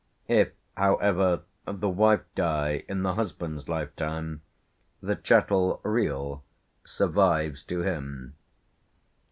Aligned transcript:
If, 0.27 0.51
however, 0.75 1.41
the 1.65 1.87
wife 1.87 2.23
die 2.33 2.85
in 2.89 3.03
the 3.03 3.13
husband's 3.13 3.69
lifetime, 3.69 4.41
the 4.99 5.15
chattel 5.15 5.79
real 5.83 6.43
survives 6.83 7.63
to 7.65 7.83
him. 7.83 8.33